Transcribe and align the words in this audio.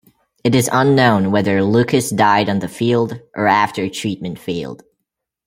It 0.43 0.55
is 0.55 0.67
unknown 0.73 1.31
whether 1.31 1.61
Lucas 1.63 2.09
died 2.09 2.49
on 2.49 2.57
the 2.57 2.67
field, 2.67 3.21
or 3.35 3.45
after 3.45 3.87
treatment 3.87 4.39
failed. 4.39 4.81